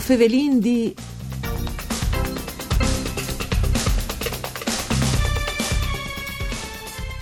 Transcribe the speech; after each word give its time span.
Fevelin 0.00 0.58
di... 0.58 0.94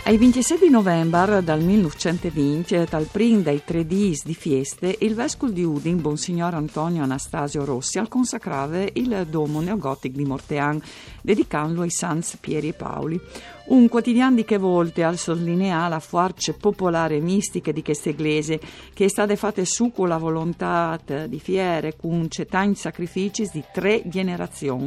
Ai 0.09 0.17
26 0.17 0.59
di 0.59 0.71
novembre 0.71 1.45
del 1.45 1.63
1920, 1.63 2.87
dal 2.89 3.07
prim 3.13 3.43
dei 3.43 3.63
tre 3.63 3.85
dis 3.85 4.25
di 4.25 4.33
feste, 4.33 4.97
il 5.01 5.15
vescovo 5.15 5.53
di 5.53 5.63
Udin, 5.63 6.01
Monsignor 6.03 6.55
Antonio 6.55 7.03
Anastasio 7.03 7.63
Rossi, 7.67 7.99
al 7.99 8.09
consacrave 8.09 8.89
il 8.95 9.27
domo 9.29 9.61
neogotico 9.61 10.17
di 10.17 10.25
Mortean, 10.25 10.81
dedicandolo 11.21 11.83
ai 11.83 11.91
Sans 11.91 12.39
Pieri 12.41 12.69
e 12.69 12.73
Paoli. 12.73 13.21
Un 13.67 13.87
quotidiano 13.91 14.37
di 14.37 14.47
che 14.47 14.57
volte 14.57 15.05
al 15.05 15.19
sottolineare 15.19 15.91
la 15.91 16.01
forza 16.01 16.55
popolare 16.55 17.17
e 17.17 17.21
mistica 17.21 17.71
di 17.71 17.83
questa 17.83 18.09
iglesia, 18.09 18.59
che 18.95 19.05
è 19.05 19.09
stata 19.09 19.37
fatta 19.37 19.63
su 19.67 19.93
con 19.93 20.09
la 20.09 20.17
volontà 20.17 20.99
di 21.29 21.39
fiere, 21.39 21.97
con 21.99 22.29
tanti 22.49 22.81
sacrifici 22.81 23.47
di 23.53 23.63
tre 23.75 24.05
generazioni. 24.07 24.87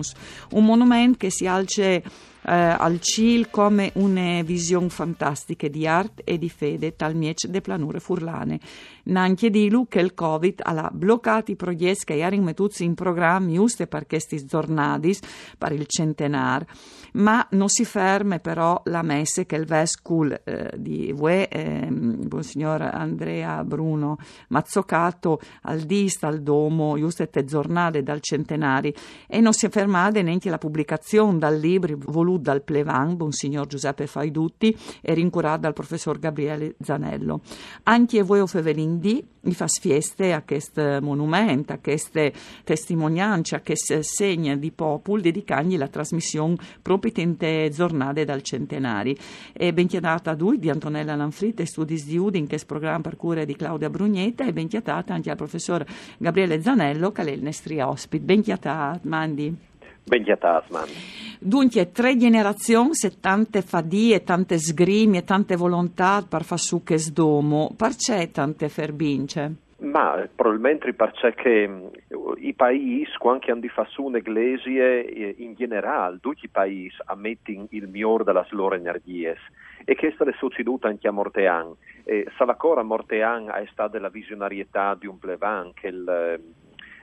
Un 0.54 0.66
monumento 0.66 1.18
che 1.20 1.30
si 1.30 1.46
alce 1.46 2.02
eh, 2.44 2.52
al 2.52 3.00
CIL 3.00 3.50
come 3.50 3.92
una 3.96 4.42
visione 4.42 4.90
fantastica 4.90 5.68
di 5.68 5.88
arte 5.88 6.24
e 6.24 6.38
di 6.38 6.50
fede 6.50 6.96
tal 6.96 7.16
miec 7.16 7.46
de 7.48 7.62
planure 7.62 8.00
furlane. 8.00 8.60
Nanche 9.04 9.50
di 9.50 9.70
lu 9.70 9.88
che 9.88 10.00
il 10.00 10.14
Covid 10.14 10.62
ha 10.64 10.90
bloccato 10.92 11.52
i 11.52 11.56
progetti 11.56 12.06
che 12.06 12.18
erano 12.18 12.44
mettuti 12.44 12.84
in 12.84 12.94
programma 12.94 13.52
giusto 13.52 13.86
per 13.88 14.06
questi 14.08 14.46
giornati, 14.46 15.18
per 15.58 15.72
il 15.72 15.86
centenar, 15.88 16.66
ma 17.14 17.46
non 17.52 17.70
si 17.70 17.86
ferma 17.86 18.40
però 18.40 18.82
la 18.86 19.02
messe 19.02 19.46
che 19.46 19.56
il 19.56 19.66
vescovo 19.66 20.44
eh, 20.44 20.72
di 20.78 21.12
Vue, 21.14 21.48
eh, 21.48 21.90
Monsignor 21.90 22.82
Andrea 22.82 23.64
Bruno 23.64 24.18
Mazzocato, 24.50 25.40
al 25.64 25.82
dista, 25.82 26.28
al 26.28 26.42
domo, 26.42 26.98
giusto 26.98 27.28
te 27.28 27.44
giornate 27.44 28.04
dal 28.04 28.22
centenari, 28.22 28.94
e 29.28 29.40
non 29.42 29.54
si 29.54 29.66
è 29.66 29.70
fermata 29.70 30.22
neanche 30.22 30.50
la 30.50 30.58
pubblicazione 30.58 31.38
dal 31.38 31.58
libro 31.58 31.98
voluto 31.98 32.42
dal 32.42 32.64
Plevan, 32.64 33.16
Monsignor 33.18 33.68
Giuseppe 33.68 34.08
Faidutti, 34.08 34.76
e 35.02 35.14
rincurato 35.14 35.62
dal 35.62 35.74
professor 35.74 36.20
Gabriele 36.20 36.76
Zanello. 36.80 37.42
Anche 37.84 38.22
voi, 38.22 38.46
Fevelin 38.48 38.91
D, 39.00 39.24
mi 39.42 39.54
fa 39.54 39.68
fieste 39.68 40.34
a 40.34 40.44
questo 40.44 41.00
monumento, 41.02 41.74
a 41.74 41.78
queste 41.78 42.34
testimonianze, 42.64 43.56
a 43.56 43.62
questo 43.62 44.02
segno 44.02 44.56
di 44.56 44.72
popolo, 44.72 45.22
dedicandogli 45.22 45.78
la 45.78 45.88
trasmissione 45.88 46.56
proprio 46.82 47.12
in 47.16 47.38
te 47.38 47.70
giornate 47.74 48.26
dal 48.26 48.42
centenari. 48.42 49.18
E 49.54 49.74
ben 49.74 49.88
chiamata 49.88 50.32
a 50.32 50.36
lui 50.36 50.60
di 50.60 50.70
Antonella 50.70 51.16
Lanfritte, 51.16 51.66
studi 51.66 52.02
di 52.04 52.18
Udin, 52.18 52.48
che 52.48 52.56
è 52.56 52.60
il 52.60 52.66
programma 52.66 53.02
per 53.02 53.16
cura 53.16 53.46
di 53.46 53.56
Claudia 53.56 53.90
Brugnetta, 53.90 54.46
e 54.46 54.54
ben 54.54 54.68
chiamata 54.68 55.14
anche 55.14 55.30
al 55.30 55.38
professor 55.38 55.86
Gabriele 56.18 56.62
Zanello, 56.62 57.12
che 57.12 57.24
è 57.24 57.32
il 57.32 57.44
nostro 57.44 57.88
ospite. 57.88 58.24
Ben 58.24 58.42
chiamata, 58.42 59.00
Mandi. 59.04 59.70
Ben 60.04 60.24
chiatasman. 60.24 60.88
Dunque, 61.40 61.92
tre 61.92 62.16
generazioni, 62.18 62.94
se 62.94 63.20
tante 63.20 63.62
fadie, 63.62 64.24
tante 64.24 64.60
sgrimi 64.60 65.18
e 65.18 65.24
tante 65.24 65.56
volontà 65.56 66.24
per 66.28 66.44
far 66.44 66.60
su 66.60 66.84
che 66.84 66.98
sdomo, 66.98 67.74
perché 67.76 68.30
tante 68.32 68.70
ferbince? 68.70 69.56
Ma 69.82 70.28
probabilmente 70.36 70.94
perché 70.94 71.34
che 71.34 71.90
i 72.38 72.54
paesi, 72.54 73.12
quando 73.18 73.52
hanno 73.52 73.68
fatto 73.74 73.90
su 73.90 74.04
un'eglise 74.04 75.34
in 75.38 75.56
generale, 75.56 76.20
tutti 76.22 76.46
i 76.46 76.50
paesi 76.50 76.98
ammettono 77.06 77.66
il 77.72 77.88
migliore 77.88 78.24
delle 78.24 78.46
loro 78.52 78.76
energie 78.76 79.36
e 79.84 79.96
questo 79.96 80.24
è 80.24 80.34
succeduto 80.38 80.86
anche 80.86 81.08
a 81.08 81.12
Mortean. 81.12 81.74
E 82.04 82.28
Salacora 82.38 82.84
Mortean 82.84 83.50
è 83.50 83.68
stata 83.72 84.00
la 84.00 84.10
visionarietà 84.10 84.96
di 84.96 85.08
un 85.08 85.18
plevan 85.18 85.74
che 85.74 85.88
il 85.88 86.40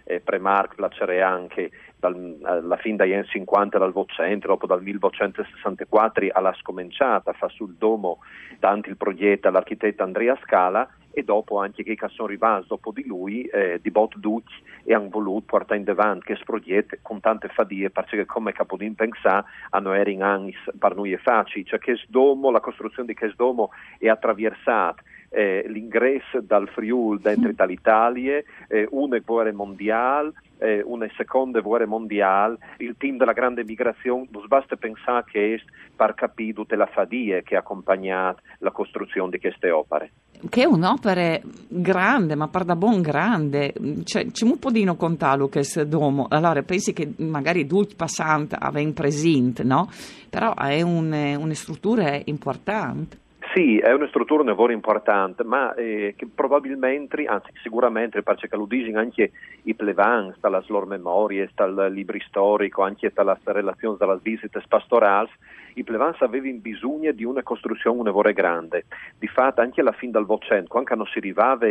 eh, 0.05 0.21
Premarc 0.21 0.77
piacere 0.77 1.23
anche 1.23 1.71
dalla 1.99 2.77
fine 2.77 2.97
degli 2.97 3.13
anni 3.13 3.27
50 3.27 3.79
dal 3.79 3.93
Vocentro, 3.93 4.53
dopo 4.53 4.67
dal 4.67 4.83
1964 4.83 6.29
alla 6.33 6.55
scominciata, 6.55 7.33
fa 7.33 7.49
sul 7.49 7.75
domo 7.79 8.19
tanto 8.61 8.89
il 8.89 8.97
progetto 8.97 9.51
l'architetto 9.51 10.03
Andrea 10.03 10.39
Scala 10.43 10.89
e 11.11 11.25
dopo 11.25 11.59
anche 11.59 11.83
che 11.83 11.97
sono 12.09 12.29
rimasti 12.29 12.69
dopo 12.69 12.93
di 12.93 13.05
lui 13.05 13.43
eh, 13.45 13.81
di 13.83 13.91
bot 13.91 14.17
duc 14.19 14.45
e 14.85 14.95
hanno 14.95 15.09
voluto 15.09 15.47
portare 15.47 15.81
in 15.81 15.89
avanti 15.89 16.27
questo 16.27 16.45
progetto 16.45 16.97
con 17.03 17.19
tante 17.21 17.49
fadie 17.49 17.91
perché 17.91 18.25
come 18.25 18.53
Capodin 18.53 18.95
pensa 18.95 19.45
hanno 19.71 19.93
eri 19.95 20.13
in 20.13 20.23
anni 20.23 20.55
per 20.79 20.95
noi 20.95 21.13
è 21.13 21.19
facile. 21.19 21.65
Cioè 21.65 21.79
che 21.79 21.99
domo 22.09 22.51
la 22.51 22.61
costruzione 22.61 23.09
di 23.09 23.15
questo 23.15 23.43
domo 23.43 23.71
è 23.99 24.09
attraversata 24.09 25.03
eh, 25.31 25.65
l'ingresso 25.69 26.41
dal 26.41 26.69
Friul 26.69 27.21
dentro 27.21 27.53
l'Italia, 27.67 28.43
eh, 28.69 28.87
una 28.91 29.19
guerra 29.19 29.53
mondiale, 29.53 30.33
eh, 30.59 30.83
una 30.85 31.09
seconda 31.17 31.61
guerra 31.61 31.87
mondiale, 31.87 32.59
il 32.79 32.95
team 32.99 33.17
della 33.17 33.33
grande 33.33 33.65
migrazione, 33.65 34.27
non 34.31 34.45
basta 34.47 34.77
pensare 34.77 35.25
che 35.31 35.55
è 35.55 35.61
per 35.95 36.15
capire 36.15 36.53
tutte 36.53 36.77
le 36.77 36.89
fadie 36.93 37.43
che 37.43 37.57
ha 37.57 37.61
accompagnato 37.61 38.43
la 38.59 38.71
costruzione 38.71 39.31
di 39.31 39.39
queste 39.39 39.71
opere. 39.71 40.13
Che 40.49 40.63
è 40.63 40.67
un'opera 40.67 41.39
grande, 41.67 42.37
ma 42.37 42.47
per 42.47 42.65
da 42.65 42.77
buon 42.77 43.01
grande, 43.01 43.75
cioè, 44.05 44.27
c'è 44.31 44.45
un 44.45 44.59
po' 44.59 44.71
di 44.71 44.85
contarlo 44.97 45.49
che 45.49 45.61
è 45.61 45.87
domo, 45.87 46.27
allora 46.29 46.63
pensi 46.63 46.93
che 46.93 47.13
magari 47.17 47.67
due 47.67 47.89
passanti 47.97 48.55
avevano 48.57 48.93
presente, 48.93 49.65
no? 49.65 49.91
Però 50.31 50.55
è 50.55 50.81
un, 50.83 51.13
una 51.13 51.55
struttura 51.55 52.21
importante. 52.25 53.27
Sì, 53.59 53.77
è 53.79 53.93
una 53.93 54.07
struttura 54.07 54.43
un 54.43 54.47
lavoro 54.47 54.71
importante, 54.71 55.43
ma 55.43 55.75
eh, 55.75 56.15
che 56.17 56.29
probabilmente, 56.33 57.25
anzi 57.25 57.51
sicuramente, 57.61 58.23
perché 58.23 58.49
dicono 58.69 59.01
anche 59.01 59.33
i 59.63 59.75
plevans, 59.75 60.39
dalle 60.39 60.63
loro 60.69 60.87
memorie, 60.87 61.51
dal 61.57 61.89
libro 61.91 62.17
storico, 62.21 62.83
anche 62.83 63.11
dalle 63.13 63.37
relazioni 63.43 63.97
dalle 63.99 64.21
visite 64.23 64.63
pastorali, 64.69 65.29
i 65.75 65.83
plevans 65.83 66.21
avevano 66.21 66.59
bisogno 66.59 67.11
di 67.11 67.25
una 67.25 67.43
costruzione 67.43 67.99
un 67.99 68.05
lavoro 68.05 68.33
grande. 68.33 68.85
Di 69.19 69.27
fatto, 69.27 69.61
anche 69.61 69.81
alla 69.81 69.91
fine 69.91 70.13
del 70.13 70.25
Vocento, 70.25 70.69
quando 70.69 70.95
non 70.95 71.07
si 71.07 71.19
arrivava 71.19 71.67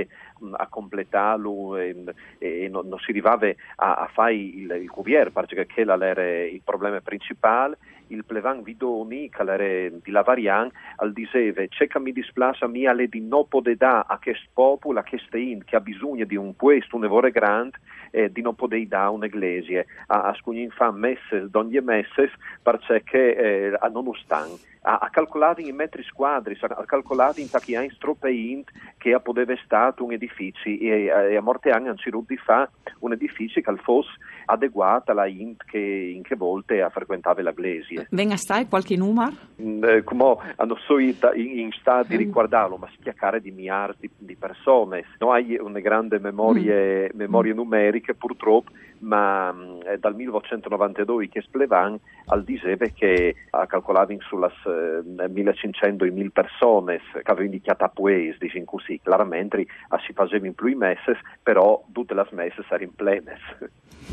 a 0.58 0.68
completarlo 0.68 1.78
e, 1.78 1.96
e 2.38 2.68
non, 2.70 2.90
non, 2.90 3.00
si 3.00 3.12
arrivava 3.12 3.48
a, 3.78 3.94
a 3.94 4.10
fare 4.12 4.34
il, 4.34 4.70
il 4.82 4.90
cuvier, 4.90 5.32
perché 5.32 5.66
quello 5.74 6.04
era 6.04 6.44
il 6.44 6.62
problema 6.66 7.00
principale, 7.00 7.78
il 8.08 8.26
plevan 8.26 8.62
vidoni, 8.64 9.30
che 9.30 9.42
era 9.42 9.96
di 10.02 10.12
Lavarian, 10.12 10.70
al 10.98 11.14
diceva, 11.14 11.66
c'è 11.68 11.88
che 11.88 12.00
mi 12.00 12.12
displace 12.12 12.66
a 12.66 12.68
mia 12.68 12.94
le 12.94 13.08
di 13.08 13.22
non 13.22 13.48
poter 13.48 13.76
dare 13.76 14.06
a 14.08 14.20
questo 14.22 14.48
popolo, 14.54 15.00
a 15.00 15.04
questo 15.04 15.38
in, 15.38 15.64
che 15.64 15.76
ha 15.76 15.80
bisogno 15.80 16.26
di 16.26 16.36
un 16.36 16.56
questo, 16.56 16.96
un 16.96 17.04
lavoro 17.04 17.30
grande, 17.30 17.78
eh, 18.12 18.32
di 18.32 18.42
non 18.42 18.56
poter 18.56 18.86
dare 18.88 19.10
un'eglise. 19.10 19.86
A, 20.08 20.24
a 20.24 20.34
scugnin 20.36 20.70
fa 20.70 20.92
messe, 20.92 21.50
ogni 21.52 21.80
messe, 21.82 22.32
perché 22.62 23.36
eh, 23.36 23.78
nonostante 23.92 24.76
a, 24.88 25.00
a 25.02 25.10
calcolare 25.10 25.62
in 25.62 25.76
metri 25.76 26.04
squadri, 26.04 26.58
a 26.60 26.86
calcolare 26.86 27.42
in 27.42 27.50
tacchiani 27.50 27.90
stropeint 27.92 28.72
che 28.98 29.20
poteva 29.20 29.54
stato 29.64 30.04
un 30.04 30.14
edificio 30.14 30.70
e, 30.70 31.06
e 31.06 31.36
a 31.36 31.42
morte 31.42 31.70
anni 31.70 31.94
cercato 31.98 32.26
di 32.28 32.38
fare 32.38 32.70
un 33.00 33.12
edificio 33.12 33.60
che 33.60 33.76
fosse 33.78 34.12
adeguato 34.46 35.12
alla 35.12 35.28
int 35.28 35.64
che 35.66 35.78
in 35.78 36.24
che 36.24 36.36
volte 36.36 36.82
ha 36.82 36.90
frequentato 36.90 37.42
la 37.42 37.52
Glesie. 37.52 37.97
Venga 38.10 38.36
stai 38.36 38.68
qualche 38.68 38.96
numero? 38.96 39.32
Mm, 39.62 39.84
eh, 39.84 40.04
come 40.04 40.36
hanno 40.56 40.76
so 40.86 40.98
in, 41.00 41.16
in 41.36 41.72
stato 41.80 42.08
di 42.10 42.16
mm. 42.16 42.20
riguardarlo, 42.20 42.78
ma 42.78 42.90
schiaccare 43.00 43.42
di 43.42 43.52
miliardi 43.52 44.10
di, 44.18 44.36
persone. 44.36 45.06
Non 45.20 45.34
hai 45.34 45.58
una 45.60 45.80
grande 45.80 46.20
memorie, 46.20 47.12
mm. 47.14 47.18
memorie 47.18 47.54
numeriche 47.54 48.14
purtroppo, 48.14 48.72
ma 49.00 49.56
dal 50.00 50.16
1992 50.16 51.30
che 51.30 51.42
Splevan 51.42 52.00
al 52.28 52.44
diceva 52.44 52.86
che 52.88 53.36
ha 53.52 53.66
calcolato 53.68 54.16
sulle 54.28 54.52
eh, 54.66 55.28
1500 55.30 56.06
e 56.06 56.12
1000 56.12 56.30
persone 56.30 57.00
che 57.12 57.22
avevano 57.24 57.46
indicato 57.46 57.84
a 57.84 57.90
Pues, 57.90 58.38
diciamo 58.38 58.66
così, 58.66 59.00
chiaramente 59.02 59.66
si 60.06 60.14
facevano 60.14 60.54
più 60.54 60.68
i 60.68 60.76
messe, 60.76 61.18
però 61.42 61.84
tutte 61.92 62.14
le 62.14 62.28
messe 62.32 62.64
erano 62.70 62.92
plene. 62.96 63.38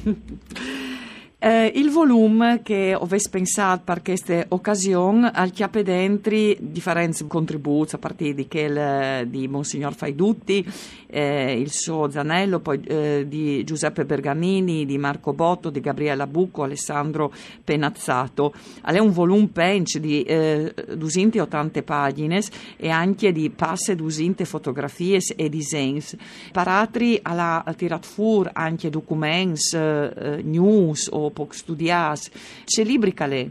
Eh, 1.47 1.73
il 1.75 1.91
volume 1.91 2.63
che 2.63 2.97
avessi 2.99 3.29
pensato 3.29 3.83
per 3.85 4.01
queste 4.01 4.47
occasioni 4.49 5.29
al 5.31 5.51
chiappe 5.51 5.83
dentri 5.83 6.57
differenti 6.59 7.27
contributi 7.27 7.97
a 7.97 7.99
partire 7.99 8.33
di 8.33 8.49
quel 8.49 9.29
di 9.29 9.47
Monsignor 9.47 9.93
Faidutti, 9.93 10.67
eh, 11.15 11.53
il 11.53 11.71
suo 11.71 12.11
Zanello, 12.11 12.59
poi 12.59 12.81
eh, 12.81 13.25
di 13.29 13.63
Giuseppe 13.63 14.05
Bergamini, 14.05 14.85
di 14.85 14.99
Marco 14.99 15.33
Botto, 15.33 15.71
di 15.71 15.79
Gabriella 15.79 16.27
Bucco, 16.27 16.65
Alessandro 16.65 17.33
Penazzato. 17.63 18.53
È 18.85 18.99
un 18.99 19.13
volume 19.13 19.49
pench 19.53 19.99
di 19.99 20.23
eh, 20.23 20.75
280 20.97 21.83
pagine 21.83 22.43
e 22.77 22.89
anche 22.89 23.31
di 23.31 23.49
passe 23.51 23.95
200 23.95 24.45
fotografie 24.45 25.21
e 25.37 25.49
disegni. 25.49 26.03
Paratri 26.51 27.21
alla 27.23 27.65
tirat 27.77 28.05
fuori 28.05 28.51
anche 28.53 28.91
documenti, 28.91 29.77
eh, 29.77 30.41
news 30.43 31.09
o 31.13 31.31
poc 31.31 31.55
studiati. 31.55 32.31
C'è 32.65 32.83
libri 32.83 33.15
calè? 33.15 33.49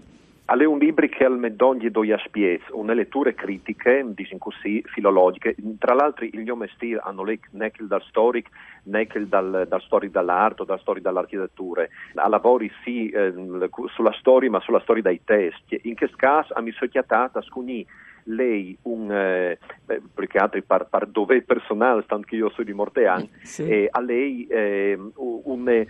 Alle 0.53 0.65
un 0.65 0.77
libro 0.77 1.07
che 1.07 1.25
al 1.25 1.39
medogli 1.39 1.89
do 1.89 2.03
spiez, 2.25 2.61
una 2.73 2.93
letture 2.93 3.33
critiche, 3.33 4.05
disin 4.09 4.37
così, 4.37 4.83
filologiche, 4.85 5.55
tra 5.79 5.95
l'altro 5.95 6.25
il 6.25 6.41
mio 6.41 6.55
mestiere 6.55 7.01
hanno 7.03 7.23
letto 7.23 7.47
neanche 7.53 7.83
dal 7.87 8.03
storic, 8.03 8.49
neanche 8.83 9.27
dal, 9.27 9.65
dal 9.67 9.81
storic 9.81 10.11
dall'arte 10.11 10.63
dal 10.63 10.79
storic 10.79 11.01
dall'architettura, 11.01 11.87
a 12.13 12.27
lavori 12.27 12.71
sì 12.83 13.09
eh, 13.09 13.33
sulla 13.95 14.13
storia 14.19 14.51
ma 14.51 14.59
sulla 14.59 14.81
storia 14.81 15.01
dei 15.01 15.21
testi, 15.23 15.79
in 15.85 15.95
che 15.95 16.07
caso 16.15 16.53
mi 16.61 16.71
sono 16.71 16.91
chiatata 16.91 17.41
scugni 17.41 17.83
lei 18.25 18.77
un 18.83 19.11
eh, 19.11 19.57
altro 20.33 20.61
per, 20.65 20.87
per 20.89 21.07
dove 21.07 21.41
personale, 21.41 22.05
tanto 22.05 22.27
che 22.27 22.35
io 22.35 22.49
sono 22.49 22.65
di 22.65 22.73
Mortean, 22.73 23.27
sì. 23.41 23.67
eh, 23.67 23.87
a 23.89 24.01
lei 24.01 24.45
eh, 24.47 24.97
un, 25.15 25.69
eh, 25.69 25.87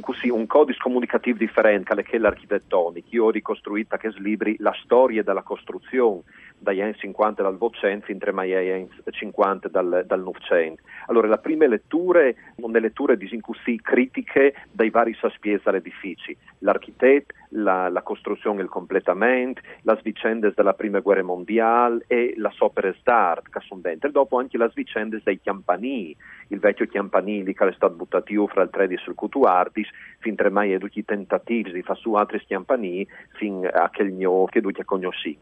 così, 0.00 0.28
un 0.28 0.46
codice 0.46 0.78
comunicativo 0.80 1.38
differente 1.38 2.02
che 2.02 2.16
è 2.16 2.18
l'architettonico. 2.18 3.08
Io 3.10 3.24
ho 3.24 3.30
ricostruito 3.30 3.96
che 3.96 4.10
slibri 4.10 4.56
la 4.58 4.74
storia 4.82 5.22
della 5.22 5.42
costruzione 5.42 6.22
dagli 6.58 6.80
anni 6.80 6.94
50 6.94 7.42
dal 7.42 7.56
Vocento 7.56 8.06
fino 8.06 8.18
agli 8.40 8.52
anni 8.52 8.88
50 9.04 9.68
dal, 9.68 10.04
dal 10.06 10.22
Novecento. 10.22 10.82
Allora, 11.06 11.28
la 11.28 11.38
prima 11.38 11.66
lettura 11.66 12.20
sono 12.56 12.78
letture 12.78 13.18
così, 13.40 13.80
critiche 13.80 14.54
dai 14.70 14.90
vari 14.90 15.14
saspiesi 15.20 15.62
dell'edificio, 15.64 16.32
l'architetto, 16.60 17.34
la, 17.50 17.88
la 17.88 18.02
costruzione 18.02 18.60
e 18.60 18.62
il 18.64 18.68
completamento, 18.68 19.60
le 19.82 20.00
vicende 20.02 20.52
della 20.54 20.74
prima 20.74 21.00
guerra 21.00 21.22
mondiale 21.22 22.04
e 22.06 22.34
la 22.36 22.52
opere 22.58 22.96
d'arte 23.02 23.50
che 23.50 23.60
sono 23.66 23.80
dentro, 23.80 24.08
e 24.08 24.12
dopo 24.12 24.38
anche 24.38 24.56
le 24.56 24.70
vicende 24.74 25.20
dei 25.22 25.40
campanili, 25.40 26.16
il 26.48 26.58
vecchio 26.58 26.86
campanile 26.86 27.52
che 27.52 27.68
è 27.68 27.72
stato 27.72 27.94
buttato 27.94 28.46
fra 28.46 28.62
il 28.62 28.70
13 28.70 29.02
sul 29.02 29.14
Cutuardis, 29.14 29.88
fin 30.18 30.34
tre 30.34 30.50
mai 30.50 30.78
tutti 30.78 30.98
i 30.98 31.04
tentativi 31.04 31.72
di 31.72 31.82
fare 31.82 31.98
su 31.98 32.14
altri 32.14 32.44
campanili, 32.46 33.06
fin 33.36 33.68
a 33.70 33.90
quel 33.90 34.12
mio 34.12 34.44
che 34.46 34.60
tutti 34.60 34.84
conosci. 34.84 35.36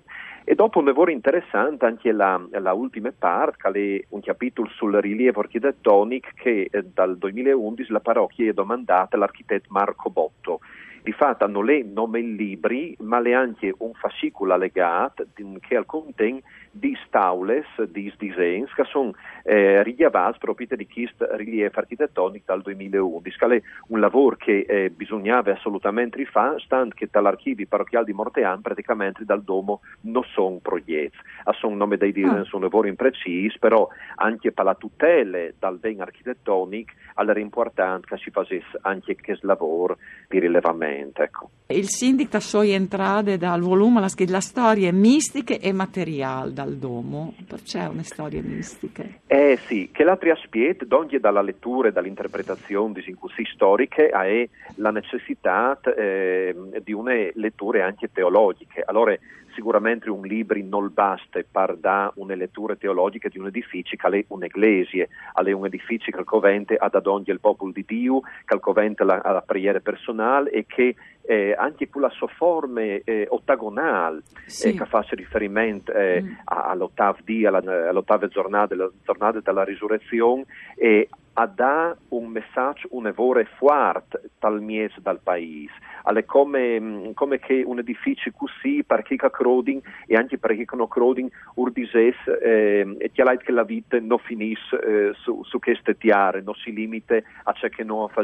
E 0.47 0.55
dopo 0.55 0.79
un 0.79 0.85
lavoro 0.85 1.11
interessante 1.11 1.87
anche 1.87 2.12
la, 2.12 2.38
la 2.50 2.73
ultima 2.75 3.11
parte, 3.17 3.71
che 3.73 3.97
è 4.00 4.05
un 4.11 4.21
capitolo 4.21 4.69
sul 4.69 4.94
rilievo 4.94 5.41
architettonico 5.41 6.29
che 6.35 6.69
eh, 6.71 6.85
dal 6.93 7.17
2011 7.17 7.91
la 7.91 8.00
parrocchia 8.00 8.50
è 8.50 8.53
domandata 8.53 9.17
all'architetto 9.17 9.69
Marco 9.71 10.11
Botto 10.11 10.61
di 11.05 11.12
fatto 11.12 11.44
hanno 11.44 11.61
le 11.61 11.82
nome 11.82 12.21
libri, 12.21 12.97
ma 13.00 13.21
le 13.21 13.35
anche 13.35 13.75
un 13.76 13.93
fascicolo 13.93 14.55
allegato 14.55 15.26
che 15.61 15.85
contiene 15.85 16.43
di 16.76 16.97
staules, 17.06 17.65
di 17.88 18.12
disegni 18.19 18.67
che 18.75 18.85
sono 18.85 19.12
eh, 19.44 19.82
richiavati 19.85 20.38
proprio 20.38 20.67
di 20.71 20.88
questo 20.88 21.25
rilievo 21.37 21.71
architettonico 21.79 22.44
dal 22.47 22.62
2011, 22.62 23.38
che 23.38 23.47
è 23.47 23.62
un 23.88 24.00
lavoro 24.00 24.35
che 24.37 24.67
eh, 24.69 24.91
bisognava 24.91 25.53
assolutamente 25.53 26.25
fare, 26.25 26.59
stando 26.61 26.94
che 26.97 27.09
dall'archivio 27.11 27.67
parrocchiale 27.69 28.06
di 28.06 28.12
Mortean 28.12 28.61
praticamente 28.61 29.25
dal 29.25 29.43
domo 29.44 29.81
non 30.03 30.25
sono 30.25 30.59
proietti. 30.61 31.17
Sono 31.61 31.76
nome 31.76 31.97
dei 31.97 32.12
disegni, 32.12 32.41
ah. 32.41 32.44
sono 32.44 32.65
lavori 32.65 32.88
imprecisi, 32.88 33.56
però 33.59 33.87
anche 34.17 34.50
per 34.50 34.65
la 34.65 34.75
tutela 34.75 35.38
dal 35.59 35.79
bene 35.79 36.03
architettonico 36.03 36.93
è 37.15 37.38
importante 37.38 38.06
che 38.09 38.17
si 38.17 38.31
facesse 38.31 38.79
anche 38.82 39.17
questo 39.17 39.47
lavoro 39.47 39.99
di 40.29 40.41
rilevamento. 40.41 41.23
Ecco. 41.23 41.50
Il 41.69 41.88
sindaco 41.88 42.41
sue 42.41 42.73
entrate 42.73 43.37
dal 43.37 43.61
volume 43.61 44.00
la, 44.00 44.41
storie 44.41 44.93
mistiche 44.93 45.61
e 45.61 45.73
materiali 45.73 46.53
dal 46.64 46.76
domo, 46.76 47.34
c'è 47.62 47.87
una 47.87 48.02
storia 48.02 48.43
mistica. 48.43 49.05
Eh 49.26 49.58
sì, 49.66 49.90
che 49.93 50.02
l'altri 50.02 50.31
aspetti, 50.31 50.87
donde 50.87 51.20
dalla 51.20 51.43
lettura 51.43 51.88
e 51.88 51.93
dall'interpretazione 51.93 52.94
di 52.94 53.14
così 53.19 53.44
storiche, 53.52 54.08
è 54.08 54.49
la 54.76 54.90
necessità 54.90 55.78
eh, 55.96 56.55
di 56.82 56.93
una 56.93 57.12
letture 57.34 57.82
anche 57.82 58.11
teologiche. 58.11 58.82
Allora, 58.84 59.16
sicuramente 59.54 60.10
un 60.10 60.22
libro 60.22 60.58
non 60.62 60.90
basta 60.92 61.40
per 61.50 61.76
dare 61.76 62.12
una 62.16 62.34
lettura 62.34 62.76
teologica 62.76 63.28
di 63.28 63.38
un 63.38 63.46
edificio 63.46 63.96
che 63.96 64.18
è 64.18 64.24
un'eglise, 64.28 65.08
è 65.32 65.52
un 65.52 65.66
edificio 65.66 66.10
che 66.10 66.18
il 66.18 66.24
covente 66.24 66.76
ha 66.76 66.88
da 66.88 67.00
donde 67.00 67.32
il 67.32 67.40
popolo 67.40 67.72
di 67.72 67.84
Dio, 67.86 68.20
che 68.20 68.54
il 68.54 68.60
covente 68.60 69.04
la, 69.04 69.20
la 69.22 69.42
preghiera 69.44 69.80
personale 69.80 70.50
e 70.50 70.66
che 70.66 70.94
eh, 71.26 71.54
anche 71.56 71.88
con 71.88 72.02
la 72.02 72.10
sua 72.10 72.28
forma 72.28 72.82
eh, 72.82 73.26
ottagonale 73.30 74.22
sì. 74.46 74.68
eh, 74.68 74.74
che 74.74 74.84
fa 74.84 75.04
riferimento 75.10 75.92
eh, 75.92 76.22
mm. 76.22 76.32
all'ottava 76.44 77.16
alla, 77.46 77.88
all'ottava 77.88 78.28
giornata, 78.28 78.74
giornata 79.02 79.40
della 79.40 79.64
risurrezione 79.64 80.44
e 80.76 81.08
a 81.34 81.46
dare 81.46 81.96
un 82.08 82.26
messaggio 82.26 82.88
un 82.90 83.06
evore 83.06 83.46
forte 83.56 84.30
dal 84.38 84.60
mese 84.62 85.00
dal 85.00 85.20
paese. 85.20 85.72
Alle 86.04 86.24
come, 86.24 86.80
mm, 86.80 87.10
come 87.12 87.38
che 87.38 87.62
un 87.64 87.78
edificio 87.78 88.30
così, 88.34 88.84
perché 88.84 89.16
che 89.16 89.30
croding 89.30 89.82
e 90.06 90.16
anche 90.16 90.38
perché 90.38 90.64
che 90.64 90.76
non 90.76 90.88
croding 90.88 91.30
urdises 91.54 92.16
eh, 92.42 92.96
e 92.98 93.10
chiaramente 93.12 93.46
che 93.46 93.52
la 93.52 93.64
vita 93.64 93.98
non 94.00 94.18
finisce 94.18 94.80
eh, 94.80 95.12
su, 95.14 95.42
su 95.44 95.58
queste 95.58 95.96
tiare, 95.96 96.42
non 96.42 96.54
si 96.54 96.72
limita 96.72 97.16
a 97.44 97.52
ciò 97.52 97.68
che 97.68 97.84
non 97.84 98.08
fa 98.08 98.22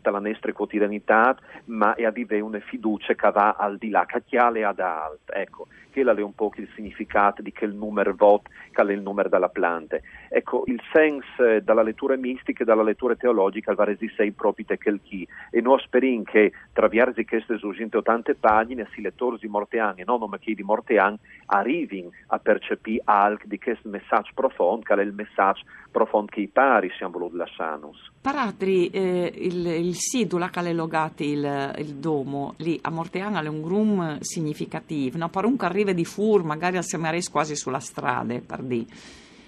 dalla 0.00 0.18
nostra 0.18 0.52
quotidianità, 0.52 1.36
ma 1.66 1.94
è 1.94 2.04
a 2.04 2.10
vivere 2.10 2.40
una 2.40 2.60
fiducia 2.60 3.14
che 3.14 3.30
va 3.30 3.56
al 3.58 3.78
di 3.78 3.90
là, 3.90 4.04
che 4.06 4.22
chiale 4.24 4.64
ad 4.64 4.80
alto. 4.80 5.32
Ecco, 5.32 5.66
che 5.92 6.00
è 6.00 6.22
un 6.22 6.34
po' 6.34 6.50
il 6.56 6.68
significato 6.74 7.42
di 7.42 7.52
quel 7.52 7.74
numero 7.74 8.14
vot, 8.16 8.48
che 8.70 8.82
è 8.82 8.92
il 8.92 9.02
numero 9.02 9.28
della 9.28 9.50
planta. 9.50 9.98
Ecco, 10.28 10.64
il 10.66 10.80
senso 10.90 11.44
eh, 11.44 11.60
dalla 11.60 11.82
lettura 11.82 12.16
mistica 12.16 12.62
e 12.62 12.66
dalla 12.66 12.82
lettura 12.82 13.14
teologica 13.14 13.74
va 13.74 13.84
resi 13.84 14.10
sei 14.16 14.32
proprio 14.32 14.64
te 14.64 14.78
quel 14.78 15.00
chi. 15.02 15.28
E 15.50 15.60
noi 15.60 15.78
speriamo 15.80 16.22
che, 16.22 16.52
attraverso 17.20 17.46
queste 17.46 17.58
280 17.58 18.34
pagine, 18.40 18.88
si 18.92 19.00
lettori 19.00 19.38
di 19.40 19.48
Mortean 19.48 19.94
e 19.96 20.04
non 20.04 20.20
chi 20.40 20.54
di 20.54 20.62
Mortean 20.62 21.16
arrivino 21.46 22.10
a 22.28 22.38
percepire 22.38 23.02
alc 23.04 23.46
di 23.46 23.58
questo 23.58 23.88
messaggio 23.88 24.30
profondo, 24.34 24.82
che 24.82 24.94
è 24.94 25.00
il 25.02 25.12
messaggio 25.12 25.62
profondo 25.90 26.30
che 26.30 26.40
i 26.40 26.48
pari 26.48 26.90
siamo 26.96 27.18
voluti 27.18 27.36
lasciarnos. 27.36 28.12
Paratri, 28.20 28.88
eh, 28.88 29.32
il, 29.34 29.66
il 29.66 29.94
Sidula 29.94 30.48
che 30.48 30.60
è 30.60 30.72
logato 30.72 31.22
il, 31.22 31.74
il, 31.78 31.94
domo, 31.96 32.54
lì 32.58 32.78
a 32.82 32.90
Mortean 32.90 33.36
è 33.36 33.48
un 33.48 33.62
grum 33.62 34.18
significativo, 34.20 35.18
no? 35.18 35.28
per 35.28 35.44
un 35.44 35.56
che 35.56 35.66
arriva 35.66 35.92
di 35.92 36.04
fur, 36.04 36.42
magari 36.42 36.76
al 36.76 36.84
Semeres 36.84 37.30
quasi 37.30 37.54
sulla 37.54 37.80
strada, 37.80 38.34
per 38.44 38.62
dire. 38.62 38.86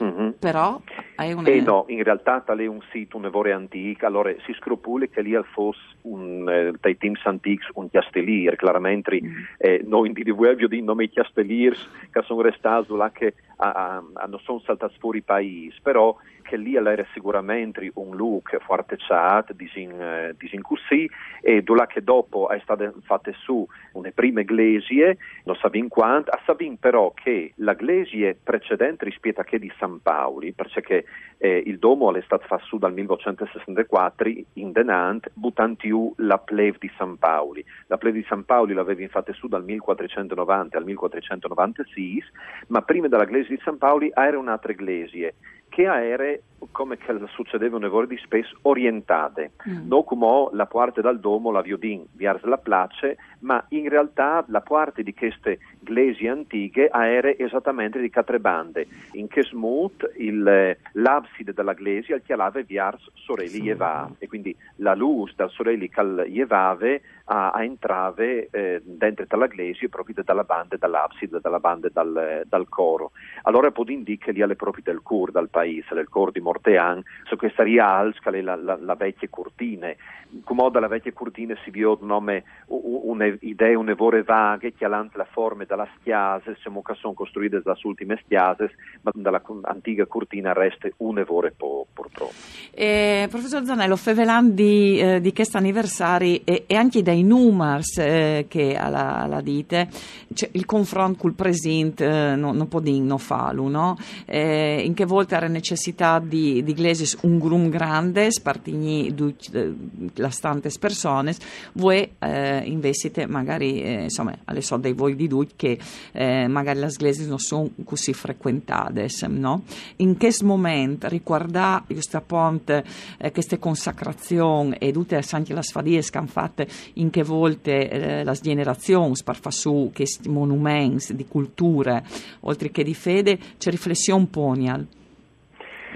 Mm-hmm. 0.03 0.31
Però 0.39 0.81
una... 1.17 1.49
Eh 1.49 1.61
no, 1.61 1.85
in 1.89 2.03
realtà 2.03 2.41
tale 2.41 2.65
è 2.65 2.67
un 2.67 2.81
sito, 2.91 3.17
un 3.17 3.27
evore 3.27 3.53
antico, 3.53 4.07
allora 4.07 4.33
si 4.45 4.53
scrupule 4.55 5.09
che 5.09 5.23
lì 5.23 5.39
fosse 5.53 5.81
un, 6.03 6.49
eh, 6.49 6.73
dai 6.81 6.97
teams 6.97 7.21
antichi 7.25 7.65
un 7.75 7.89
chiastellier, 7.89 8.57
chiaramente 8.57 9.21
mm. 9.23 9.43
eh, 9.59 9.83
noi 9.85 10.09
individuiamo 10.09 10.67
di 10.67 10.83
nome 10.83 11.09
chiastelliers 11.09 11.89
che 12.11 12.23
sono 12.23 12.43
restati 12.43 12.97
là 12.97 13.11
che 13.11 13.35
hanno 13.57 14.39
sono 14.43 14.61
saltati 14.61 14.97
fuori 14.99 15.23
paese, 15.23 15.77
però 15.83 16.17
che 16.45 16.57
lì 16.57 16.77
era 16.77 17.05
sicuramente 17.13 17.91
un 17.95 18.15
look 18.15 18.57
forte 18.61 18.97
chat, 18.99 19.53
disin, 19.55 19.91
eh, 20.01 20.35
disin 20.39 20.61
così, 20.61 21.11
e 21.41 21.65
là 21.67 21.87
che 21.87 22.05
dopo 22.05 22.49
è 22.51 22.61
state 22.61 22.93
fatte 23.03 23.33
su 23.33 23.67
le 24.01 24.13
prime 24.13 24.43
iglesie, 24.43 25.17
non 25.45 25.57
sappiamo 25.57 25.89
quanto, 25.89 26.31
a 26.31 26.39
sappiamo 26.45 26.77
però 26.79 27.13
che 27.13 27.53
l'iglesia 27.57 28.35
precedente 28.41 29.05
rispetto 29.05 29.41
a 29.41 29.45
che 29.45 29.59
di 29.59 29.73
San 29.79 30.01
Paoli, 30.01 30.53
perché 30.53 31.05
eh, 31.39 31.63
il 31.67 31.79
domo 31.79 32.15
è 32.15 32.23
stato 32.23 32.47
fatto 32.47 32.65
su 32.65 32.79
dal 32.79 32.93
1964 32.93 34.31
in 34.55 34.73
Denant, 34.73 35.31
buttando 35.33 36.13
la 36.17 36.39
pleve 36.39 36.77
di 36.79 36.91
San 36.97 37.17
Paoli. 37.17 37.65
La 37.87 37.97
pleve 37.97 38.19
di 38.19 38.27
San 38.29 38.45
Paoli 38.45 38.75
l'aveva 38.75 39.07
fatta 39.09 39.33
su 39.33 39.49
dal 39.49 39.65
1490 39.65 40.79
al 40.79 40.85
1496, 40.85 42.23
ma 42.69 42.83
prima 42.83 43.09
della 43.09 43.25
iglesia 43.25 43.57
di 43.57 43.63
San 43.65 43.79
Paoli 43.79 44.11
era 44.15 44.39
un'altra 44.39 44.73
iglesia 44.73 45.33
che 45.75 45.83
era 45.83 46.39
come 46.71 46.97
succedeva 47.35 47.77
un 47.77 47.83
lavoro 47.83 48.07
di 48.07 48.17
spesso 48.19 48.57
orientate, 48.63 49.53
mm. 49.69 49.89
non 49.89 50.05
come 50.05 50.49
la 50.53 50.67
parte 50.67 51.01
dal 51.01 51.19
domo 51.19 51.51
la 51.51 51.61
viodin 51.61 52.07
verso 52.13 52.47
la 52.49 52.59
place, 52.59 53.17
ma 53.41 53.63
in 53.71 53.89
realtà 53.89 54.45
la 54.49 54.61
parte 54.61 55.03
di 55.03 55.13
queste 55.13 55.59
glesi 55.81 56.29
antiche 56.29 56.89
era 56.89 57.37
esattamente 57.37 58.01
di 58.01 58.09
quattro 58.09 58.39
bande, 58.39 58.87
in 59.13 59.27
che 59.27 59.43
smut 59.43 60.13
il, 60.17 60.77
l'abside 60.93 61.53
della 61.53 61.75
glesi 61.75 62.13
al 62.13 62.23
chialave 62.23 62.65
verso 62.65 63.11
Sorelli 63.15 63.49
sì. 63.49 63.63
Jeva, 63.63 64.09
e 64.19 64.29
quindi 64.29 64.57
la 64.77 64.95
luce 64.95 65.35
dal 65.37 65.51
Sorelli 65.51 65.89
cal 65.89 66.25
Jevave 66.29 67.03
a, 67.27 67.51
a 67.51 67.63
entrare 67.63 68.49
eh, 68.51 68.83
dentro 68.85 69.25
dalla 69.29 69.47
glesi 69.47 69.89
proprio 69.89 70.17
dalla 70.25 70.45
banda 70.45 70.77
dall'abside, 70.77 71.39
dalla 71.41 71.61
banda 71.61 71.89
dal, 71.93 72.43
dal 72.47 72.69
coro. 72.69 73.13
Allora 73.43 73.71
può 73.71 73.85
indicare 73.87 74.33
lì 74.33 74.43
alle 74.43 74.57
proprie 74.57 74.83
del 74.85 75.03
cur, 75.03 75.31
dal 75.31 75.49
paese, 75.49 75.95
del 75.95 76.09
cor 76.09 76.33
di 76.33 76.41
Morte 76.41 76.65
Mortean, 76.65 77.03
su 77.25 77.37
questa 77.37 77.63
che 77.63 78.31
è 78.31 78.41
la, 78.41 78.57
la, 78.57 78.79
la 78.81 78.95
vecchia 78.95 79.29
cortine. 79.31 79.97
Come 80.43 80.69
dalla 80.71 80.89
vecchia 80.89 81.13
cortine 81.13 81.57
si 81.63 81.71
vede 81.71 81.87
un 81.87 82.07
nome, 82.07 82.43
un'idea, 82.67 83.79
un'evore 83.79 84.23
vaghe, 84.25 84.73
che 84.75 84.85
hanno 84.85 85.11
la 85.13 85.27
forma 85.31 85.65
della 85.65 85.87
stiase, 85.99 86.57
siamo 86.61 86.83
che 86.83 86.95
sono 86.95 87.15
costruite 87.15 87.61
dalle 87.63 87.79
ultime 87.85 88.21
stiase, 88.25 88.73
ma 89.03 89.13
dalla 89.15 89.41
antica 89.63 90.07
cortina 90.07 90.53
resta 90.53 90.89
un'evore 90.99 91.53
po, 91.57 91.87
purtroppo. 91.93 92.33
Eh, 92.73 93.29
professor 93.31 93.65
Zanello, 93.65 93.95
fevelan 93.95 94.55
di, 94.55 94.99
eh, 94.99 95.21
di 95.21 95.33
questo 95.33 95.59
anniversario 95.59 96.41
e, 96.45 96.65
e, 96.67 96.75
anche 96.75 97.03
dai 97.15 97.23
numers 97.23 97.99
eh, 97.99 98.47
che 98.49 98.75
alla, 98.75 99.19
alla 99.19 99.41
dite, 99.41 99.89
cioè, 100.35 100.49
il 100.53 100.67
confronto 100.67 101.19
col 101.21 101.35
presente 101.35 102.05
eh, 102.05 102.35
non, 102.35 102.57
non 102.57 102.69
può 102.69 102.81
non 102.85 103.19
farlo, 103.19 103.69
no? 103.69 103.97
Eh, 104.25 104.83
in 104.85 104.95
che 104.95 105.05
volte 105.05 105.37
era 105.37 105.47
necessità 105.47 106.19
di, 106.19 106.63
di 106.65 106.75
Glesis 106.75 107.19
un 107.23 107.39
grum 107.39 107.69
grande, 107.69 108.31
spartigni 108.31 109.15
eh, 109.53 109.75
la 110.15 110.31
stante 110.31 110.71
persone, 110.79 111.35
voi 111.73 112.11
eh, 112.19 112.63
investite 112.65 113.27
magari, 113.27 113.81
eh, 113.81 114.03
insomma, 114.05 114.37
alle 114.45 114.61
so 114.61 114.77
dei 114.77 114.93
voi 114.93 115.15
di 115.15 115.29
lui 115.29 115.49
che 115.55 115.79
eh, 116.13 116.49
magari 116.49 116.81
le 116.81 116.93
Glesis 116.97 117.27
non 117.27 117.39
sono 117.39 117.71
così 117.85 118.13
frequentate, 118.13 119.09
no? 119.29 119.63
In 119.97 120.17
che 120.17 120.33
momento 120.43 121.09
riguarda 121.09 121.85
questa 121.87 122.21
ponte, 122.21 122.85
eh, 123.19 123.31
queste 123.31 123.59
consacrazioni 123.59 124.77
e 124.79 124.91
tutte 124.93 125.17
le 125.17 125.63
sfadie 125.63 126.03
che 126.03 126.19
hanno 126.19 126.27
fatto 126.27 126.65
in 126.95 127.04
che 127.11 127.23
volte 127.23 127.89
eh, 127.89 128.25
la 128.25 128.33
generazione 128.35 129.15
per 129.25 129.39
su 129.51 129.91
questi 129.95 130.29
monumenti 130.29 131.15
di 131.15 131.27
culture, 131.27 132.05
oltre 132.41 132.71
che 132.71 132.85
di 132.85 132.95
fede, 132.95 133.39
c'è 133.59 133.71
riflessione 133.71 134.27
ponial. 134.27 134.87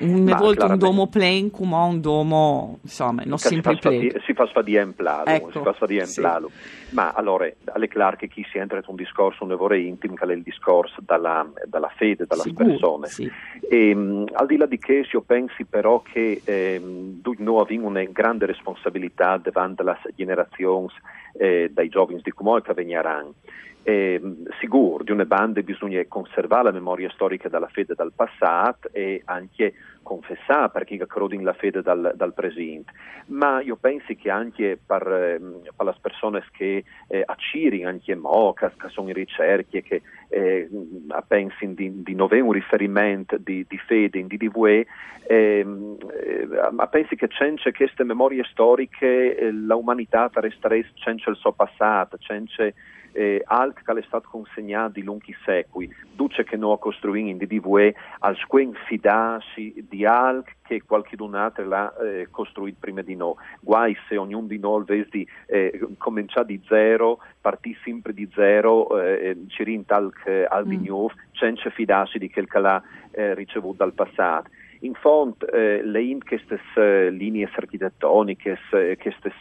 Una 0.00 0.36
volta 0.36 0.66
un 0.66 0.78
domo 0.78 1.06
plain 1.06 1.50
come 1.50 1.76
un 1.76 2.00
domo, 2.00 2.78
insomma, 2.82 3.22
non 3.24 3.38
sempre 3.38 3.76
plain. 3.76 4.20
Si 4.24 4.32
fa 4.34 4.46
sfadire 4.46 4.82
in 4.82 4.94
plalo, 4.94 5.26
ecco, 5.26 5.50
si 5.50 5.60
fa 5.60 5.72
sfadire 5.74 6.04
in 6.04 6.12
plalo. 6.14 6.50
Sì. 6.52 6.94
Ma 6.94 7.12
allora, 7.12 7.50
alle 7.72 7.88
clar 7.88 8.16
che 8.16 8.28
chi 8.28 8.44
si 8.50 8.58
entra 8.58 8.78
in 8.78 8.84
un 8.86 8.96
discorso, 8.96 9.44
un 9.44 9.50
lavoro 9.50 9.74
intimo, 9.74 10.14
che 10.14 10.24
è 10.24 10.32
il 10.32 10.42
discorso 10.42 11.00
dalla, 11.00 11.46
dalla 11.66 11.92
fede, 11.96 12.26
dalla 12.26 12.44
persone. 12.54 13.08
Sì. 13.08 13.30
E, 13.68 13.94
um, 13.94 14.24
al 14.32 14.46
di 14.46 14.56
là 14.56 14.66
di 14.66 14.78
che, 14.78 15.06
io 15.10 15.20
pensi 15.22 15.64
però 15.64 16.02
che 16.02 16.40
eh, 16.44 16.80
noi 16.80 17.60
abbiamo 17.60 17.88
una 17.88 18.02
grande 18.04 18.46
responsabilità 18.46 19.36
davanti 19.36 19.82
alle 19.82 19.98
generazioni 20.14 20.88
eh, 21.38 21.70
dai 21.72 21.88
giovani 21.88 22.20
di 22.22 22.32
come 22.32 22.62
che 22.62 22.72
veniranno 22.74 23.34
eh, 23.88 24.20
sicuro 24.60 25.02
di 25.02 25.12
una 25.12 25.24
banda 25.24 25.62
bisogna 25.62 26.04
conservare 26.06 26.64
la 26.64 26.72
memoria 26.72 27.08
storica 27.08 27.48
della 27.48 27.68
fede 27.68 27.94
dal 27.94 28.12
passato 28.14 28.90
e 28.92 29.22
anche 29.24 29.72
confessare 30.02 30.68
per 30.68 30.84
chi 30.84 30.98
crede 30.98 31.34
in 31.34 31.42
la 31.42 31.54
fede 31.54 31.80
dal, 31.80 32.12
dal 32.14 32.34
presente, 32.34 32.92
ma 33.28 33.62
io 33.62 33.76
penso 33.76 34.12
che 34.14 34.30
anche 34.30 34.78
per, 34.84 35.06
eh, 35.06 35.40
per 35.74 35.86
le 35.86 35.94
persone 36.00 36.44
che 36.52 36.84
eh, 37.08 37.22
accirino 37.24 37.88
anche 37.88 38.14
mo, 38.14 38.52
che, 38.52 38.70
che, 38.76 38.88
sono 38.88 39.08
in 39.08 39.14
ricerche, 39.14 39.82
che 39.82 40.02
eh, 40.28 40.68
pensano 41.26 41.72
di, 41.72 42.02
di 42.02 42.14
non 42.14 42.26
avere 42.26 42.42
un 42.42 42.52
riferimento 42.52 43.38
di, 43.38 43.64
di 43.66 43.78
fede 43.78 44.18
in 44.18 44.26
ehm, 45.26 45.96
eh, 46.12 46.48
ma 46.72 46.86
penso 46.88 47.14
che 47.14 47.28
c'è 47.28 47.72
queste 47.72 48.04
memorie 48.04 48.44
storiche, 48.50 49.36
eh, 49.36 49.50
l'umanità 49.50 50.30
resterà 50.34 50.76
c'è 50.94 51.10
il 51.10 51.36
suo 51.36 51.52
passato, 51.52 52.18
c'è 52.18 52.34
eh, 53.18 53.42
alt 53.46 53.82
che 53.82 53.98
è 53.98 54.02
stato 54.06 54.28
consegnato 54.30 54.92
di 54.92 55.02
lunghi 55.02 55.34
secoli, 55.44 55.92
duce 56.14 56.44
che 56.44 56.56
noi 56.56 56.78
costruiamo 56.78 57.30
in 57.30 57.36
DDVE 57.36 57.94
al 58.20 58.36
squen 58.36 58.72
fidarsi 58.86 59.84
di 59.88 60.04
alt 60.04 60.46
che 60.62 60.82
qualcun 60.86 61.34
altro 61.34 61.66
l'ha 61.66 61.92
eh, 61.96 62.28
costruito 62.30 62.76
prima 62.78 63.02
di 63.02 63.16
noi. 63.16 63.34
Guai 63.60 63.96
se 64.06 64.16
ognuno 64.16 64.46
di 64.46 64.58
noi 64.58 64.82
avesse 64.82 65.26
eh, 65.46 65.80
cominciare 65.98 66.46
di 66.46 66.60
zero, 66.68 67.18
partì 67.40 67.76
sempre 67.82 68.14
di 68.14 68.28
zero, 68.32 69.00
eh, 69.00 69.36
ci 69.48 69.64
rintal 69.64 70.12
al 70.48 70.66
di 70.66 70.76
nuovo, 70.76 71.10
senza 71.32 71.70
fidarsi 71.70 72.18
di 72.18 72.30
quel 72.30 72.46
che 72.46 72.60
l'ha 72.60 72.80
eh, 73.10 73.34
ricevuto 73.34 73.78
dal 73.78 73.94
passato. 73.94 74.50
In 74.80 74.94
fondo, 74.94 75.44
eh, 75.48 75.82
le 75.82 76.18
queste 76.24 76.60
eh, 76.76 77.10
linee 77.10 77.50
architettoniche, 77.52 78.56
queste, 78.70 79.32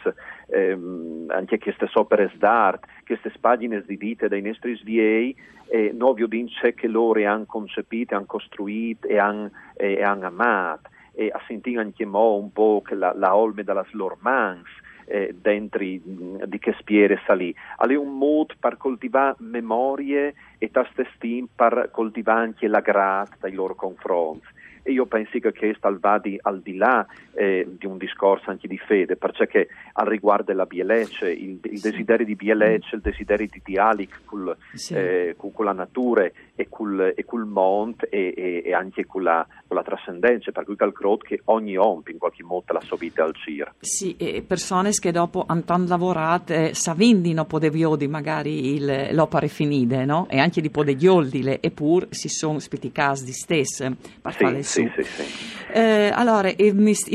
ehm, 0.48 1.26
anche 1.28 1.58
queste 1.58 1.88
opere 1.94 2.32
d'arte, 2.36 2.88
queste 3.06 3.32
pagine 3.38 3.84
di 3.86 3.96
vita 3.96 4.26
dei 4.26 4.42
nostri 4.42 4.76
sviei, 4.76 5.36
eh, 5.68 5.92
noi 5.96 6.26
dice 6.26 6.74
che 6.74 6.88
loro 6.88 7.24
hanno 7.24 7.44
concepito, 7.46 8.16
hanno 8.16 8.26
costruito 8.26 9.06
e 9.06 9.18
hanno, 9.18 9.50
eh, 9.76 10.02
han 10.02 10.24
amato. 10.24 10.88
E 11.14 11.30
a 11.32 11.40
sentire 11.46 11.80
anche 11.80 12.04
mo 12.04 12.34
un 12.36 12.52
po' 12.52 12.82
la, 12.90 13.12
la 13.14 13.36
olme 13.36 13.62
della 13.62 13.84
Slormans, 13.90 14.68
eh, 15.06 15.34
dentro 15.40 15.80
di 15.80 16.58
che 16.58 16.74
spiere 16.78 17.20
salì. 17.26 17.54
È 17.76 17.94
un 17.94 18.18
modo 18.18 18.54
per 18.58 18.76
coltivare 18.76 19.36
memorie 19.38 20.34
e 20.58 20.70
tastestin 20.70 21.48
per 21.54 21.90
coltivare 21.92 22.40
anche 22.40 22.66
la 22.66 22.80
grazia 22.80 23.36
dai 23.40 23.52
loro 23.52 23.74
confronti 23.74 24.56
e 24.88 24.92
io 24.92 25.04
penso 25.04 25.38
che 25.38 25.52
questo 25.52 25.94
va 26.00 26.18
di, 26.18 26.38
al 26.40 26.60
di 26.62 26.76
là 26.76 27.06
eh, 27.34 27.68
di 27.78 27.84
un 27.84 27.98
discorso 27.98 28.48
anche 28.48 28.66
di 28.66 28.78
fede, 28.78 29.16
perché 29.16 29.68
al 29.92 30.06
riguardo 30.06 30.44
della 30.44 30.64
Bielecce, 30.64 31.30
il, 31.30 31.58
il 31.62 31.78
sì. 31.78 31.90
desiderio 31.90 32.24
di 32.24 32.34
Bielecce, 32.34 32.96
il 32.96 33.02
desiderio 33.02 33.46
di 33.50 33.60
dialogo 33.62 34.10
con, 34.24 34.56
sì. 34.72 34.94
eh, 34.94 35.34
con, 35.36 35.52
con, 35.52 35.66
la 35.66 35.72
natura 35.72 36.26
e 36.54 36.68
col, 36.70 37.12
e 37.14 37.24
col 37.26 37.44
mondo 37.44 38.06
e, 38.08 38.32
e, 38.34 38.62
e, 38.64 38.72
anche 38.72 39.04
con 39.04 39.24
la, 39.24 39.46
con 39.66 39.76
la 39.76 39.82
trascendenza, 39.82 40.52
per 40.52 40.64
cui 40.64 40.74
calcolo 40.74 41.18
che 41.18 41.42
ogni 41.44 41.76
omp 41.76 42.08
in 42.08 42.16
qualche 42.16 42.42
modo 42.42 42.72
la 42.72 42.80
sua 42.80 42.96
vita 42.96 43.24
al 43.24 43.34
CIR. 43.34 43.74
Sì, 43.80 44.16
e 44.16 44.42
persone 44.42 44.90
che 44.90 45.12
dopo 45.12 45.44
hanno 45.46 45.86
lavorato 45.86 46.54
eh, 46.54 46.70
savindino 46.72 47.44
podeviodi 47.44 48.08
magari 48.08 48.74
il, 48.74 49.10
l'opera 49.12 49.46
finita, 49.48 50.02
no? 50.06 50.26
E 50.30 50.38
anche 50.38 50.62
di 50.62 50.70
podeglioldi, 50.70 51.58
eppure 51.60 52.06
si 52.10 52.30
sono 52.30 52.58
spiticati 52.58 53.24
di 53.24 53.32
stesse 53.32 53.94
per 54.20 54.32
sì, 54.32 54.38
fare 54.38 54.62
sì, 54.62 54.77
sì, 54.94 55.02
sì. 55.02 55.56
Eh, 55.72 56.10
allora, 56.12 56.50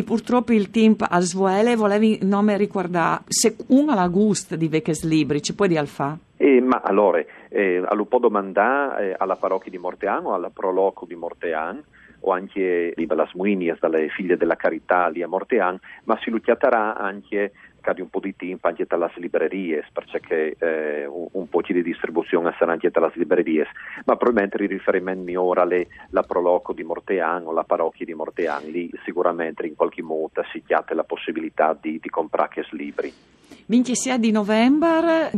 purtroppo 0.04 0.54
il 0.54 0.70
tempo 0.70 1.06
a 1.08 1.20
svoele 1.22 1.76
volevi 1.76 2.20
nome 2.22 2.58
ricordare 2.58 3.24
se 3.28 3.56
una 3.68 3.96
la 3.96 4.08
gusta 4.08 4.56
di 4.56 4.68
Veches 4.68 5.04
Libri, 5.04 5.42
ci 5.42 5.56
puoi 5.56 5.68
dire 5.68 5.80
alfa? 5.80 6.18
Eh, 6.38 6.62
ma 6.62 6.82
allora, 6.84 7.24
eh, 7.50 7.82
lo 7.92 8.06
può 8.06 8.20
domandare 8.20 9.12
eh, 9.12 9.16
alla 9.18 9.36
parrocchia 9.36 9.72
di 9.72 9.78
Mortean 9.78 10.26
o 10.26 10.34
alla 10.34 10.50
proloco 10.50 11.06
di 11.06 11.16
Mortean 11.16 11.82
o 12.26 12.32
anche 12.32 12.94
di 12.96 13.06
Belasmuinias, 13.06 13.80
dalle 13.80 14.10
figlie 14.10 14.38
della 14.38 14.56
carità 14.56 15.08
lì 15.08 15.22
a 15.22 15.28
Mortean, 15.28 15.80
ma 16.06 16.18
si 16.22 16.30
lucchiaterà 16.30 16.96
anche 16.96 17.52
cade 17.84 18.02
un 18.02 18.10
po' 18.10 18.22
di 18.22 18.34
tempo 18.36 18.68
anche 18.68 18.86
dalle 18.88 19.12
librerie, 19.16 19.86
perché 19.92 20.56
eh, 20.58 21.06
un, 21.06 21.28
un, 21.32 21.50
po' 21.50 21.62
di 21.62 21.84
distribuzione 21.84 22.56
sarà 22.58 22.72
anche 22.72 22.90
dalle 22.90 23.12
librerie, 23.16 23.68
ma 24.06 24.16
probabilmente 24.16 24.64
il 24.64 24.70
riferimento 24.70 25.24
migliore 25.24 25.62
alle 25.62 25.88
la 26.12 26.24
proloco 26.24 26.72
di 26.72 26.84
Mortean 26.84 27.46
o 27.46 27.52
la 27.52 27.66
parrocchia 27.66 28.06
di 28.06 28.14
Mortean, 28.14 28.64
lì 28.72 28.90
sicuramente 29.04 29.68
in 29.68 29.76
qualche 29.76 30.02
modo 30.02 30.44
si 30.52 30.64
chiate 30.64 30.94
la 30.94 31.04
possibilità 31.04 31.78
di, 31.80 32.00
di 32.02 32.10
comprare 32.10 32.50
questi 32.54 32.78
libri. 32.78 33.14
26 33.66 34.20
di 34.20 34.32
novembre, 34.32 35.32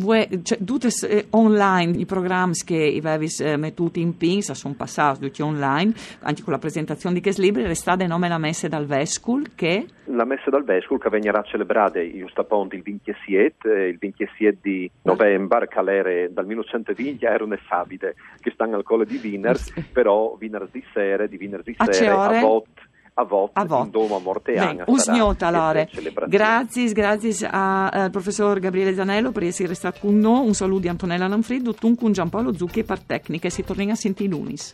cioè, 0.44 0.58
tutti 0.64 0.88
eh, 1.08 1.28
online 1.32 1.98
i 1.98 2.06
programmi 2.06 2.54
che 2.66 3.00
avevi 3.04 3.28
eh, 3.40 3.58
mettuti 3.58 4.02
in 4.02 4.18
pinza 4.18 4.54
sono 4.54 4.74
passati 4.76 5.20
tutti 5.20 5.42
online, 5.42 5.94
anche 6.22 6.42
con 6.42 6.54
la 6.54 6.60
presentazione 6.60 7.16
di 7.16 7.22
questi 7.22 7.42
libri, 7.42 7.64
restate 7.64 8.08
nome 8.08 8.28
la 8.28 8.38
messa 8.38 8.68
dal 8.68 8.86
Vescul 8.86 9.54
che... 9.56 9.88
La 10.06 10.26
messa 10.26 10.50
dal 10.50 10.64
Vescul 10.64 11.00
che 11.00 11.10
verrà 11.10 11.42
celebrata 11.44 12.00
giusto 12.10 12.42
appunto 12.42 12.76
il 12.76 12.82
27, 12.84 13.74
eh, 13.74 13.88
il 13.90 13.98
27 13.98 14.58
di 14.62 14.90
novembre, 15.04 15.68
che 15.68 15.80
era 15.80 16.28
dal 16.30 16.46
1920 16.46 17.26
era 17.26 17.44
un 17.44 17.58
sabide 17.68 18.16
che 18.40 18.52
stanno 18.52 18.76
al 18.76 18.84
colle 18.84 19.06
di 19.06 19.20
Wiener, 19.22 19.58
però 19.92 20.36
venerdì 20.40 20.84
sera, 20.94 21.26
di 21.28 21.38
venerdì 21.38 21.76
sera 21.78 22.22
a, 22.22 22.38
a 22.38 22.40
volte 22.40 22.85
a 23.18 23.24
volte 23.24 23.60
a 23.60 23.66
volte. 23.66 23.86
in 23.86 23.92
Doma 23.92 24.20
Morteana. 24.20 24.84
Usgnota 24.88 25.48
allora. 25.48 25.88
Grazie, 26.28 26.92
grazie 26.92 27.48
al 27.50 28.12
professor 28.12 28.60
Gabriele 28.60 28.94
Zanello 28.94 29.32
per 29.32 29.44
essere 29.44 29.74
stato 29.74 30.00
con 30.02 30.18
noi. 30.18 30.46
Un 30.46 30.54
saluto 30.54 30.82
di 30.82 30.88
Antonella 30.90 31.28
Lanfredo, 31.28 31.74
un 31.82 31.96
con 31.96 32.12
Giampaolo 32.12 32.54
Zucchi 32.54 32.84
per 32.84 33.00
tecniche. 33.00 33.50
Si 33.50 33.64
torna 33.64 33.94
a 33.94 33.96
sentire 33.96 34.30
lunis. 34.30 34.72